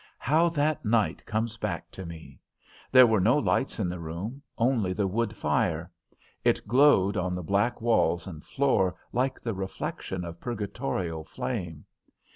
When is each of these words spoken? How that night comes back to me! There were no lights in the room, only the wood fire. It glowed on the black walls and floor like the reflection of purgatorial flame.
How 0.17 0.49
that 0.49 0.83
night 0.83 1.23
comes 1.27 1.57
back 1.57 1.91
to 1.91 2.07
me! 2.07 2.39
There 2.91 3.05
were 3.05 3.19
no 3.19 3.37
lights 3.37 3.77
in 3.79 3.87
the 3.87 3.99
room, 3.99 4.41
only 4.57 4.93
the 4.93 5.05
wood 5.05 5.35
fire. 5.35 5.91
It 6.43 6.67
glowed 6.67 7.17
on 7.17 7.35
the 7.35 7.43
black 7.43 7.81
walls 7.81 8.25
and 8.25 8.43
floor 8.43 8.95
like 9.13 9.39
the 9.39 9.53
reflection 9.53 10.25
of 10.25 10.39
purgatorial 10.39 11.23
flame. 11.23 11.85